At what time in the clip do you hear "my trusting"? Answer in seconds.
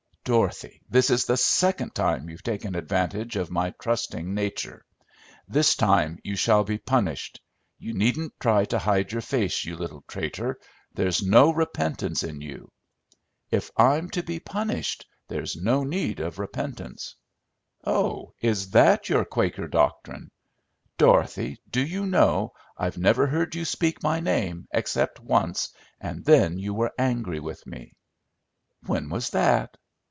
3.49-4.35